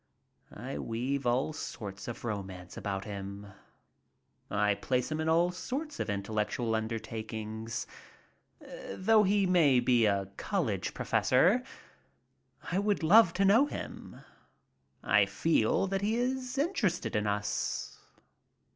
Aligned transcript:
I 0.55 0.79
weave 0.79 1.27
all 1.27 1.53
sorts 1.53 2.07
of 2.07 2.25
romance 2.25 2.75
about 2.75 3.05
him. 3.05 3.45
I 4.49 4.73
place 4.73 5.11
him 5.11 5.21
in 5.21 5.29
all 5.29 5.51
sorts 5.51 5.99
of 5.99 6.09
intellectual 6.09 6.73
undertakings, 6.73 7.85
though 8.95 9.21
he 9.21 9.45
may 9.45 9.79
be 9.79 10.07
a 10.07 10.25
college 10.37 10.95
pro 10.95 11.05
fessor. 11.05 11.63
I 12.71 12.79
would 12.79 13.03
love 13.03 13.31
to 13.33 13.45
know 13.45 13.67
him. 13.67 14.21
I 15.03 15.27
feel 15.27 15.85
that 15.85 16.01
he 16.01 16.15
is 16.15 16.57
inter 16.57 16.87
ested 16.87 17.15
in 17.15 17.27
us. 17.27 17.99